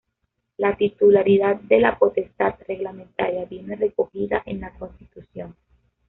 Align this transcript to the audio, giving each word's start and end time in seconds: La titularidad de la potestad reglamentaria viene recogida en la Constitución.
La 0.57 0.75
titularidad 0.77 1.57
de 1.57 1.79
la 1.79 1.99
potestad 1.99 2.55
reglamentaria 2.67 3.45
viene 3.45 3.75
recogida 3.75 4.41
en 4.47 4.61
la 4.61 4.73
Constitución. 4.73 5.55